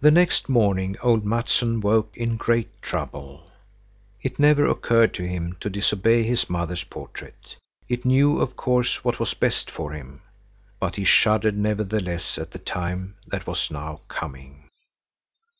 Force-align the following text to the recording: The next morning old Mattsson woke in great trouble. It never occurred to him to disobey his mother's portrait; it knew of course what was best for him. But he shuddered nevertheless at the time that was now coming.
The 0.00 0.10
next 0.10 0.48
morning 0.48 0.96
old 1.00 1.24
Mattsson 1.24 1.80
woke 1.80 2.16
in 2.16 2.36
great 2.36 2.82
trouble. 2.82 3.52
It 4.20 4.40
never 4.40 4.66
occurred 4.66 5.14
to 5.14 5.28
him 5.28 5.56
to 5.60 5.70
disobey 5.70 6.24
his 6.24 6.50
mother's 6.50 6.82
portrait; 6.82 7.54
it 7.88 8.04
knew 8.04 8.40
of 8.40 8.56
course 8.56 9.04
what 9.04 9.20
was 9.20 9.34
best 9.34 9.70
for 9.70 9.92
him. 9.92 10.22
But 10.80 10.96
he 10.96 11.04
shuddered 11.04 11.56
nevertheless 11.56 12.36
at 12.36 12.50
the 12.50 12.58
time 12.58 13.14
that 13.28 13.46
was 13.46 13.70
now 13.70 14.00
coming. 14.08 14.64